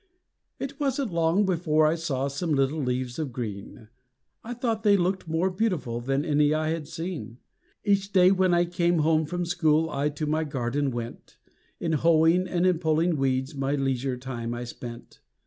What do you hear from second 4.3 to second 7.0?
I thought they looked more beautiful Than any I had